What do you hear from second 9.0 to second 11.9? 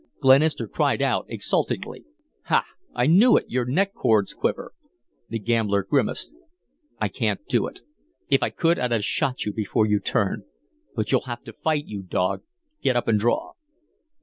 shot you before you turned. But you'll have to fight,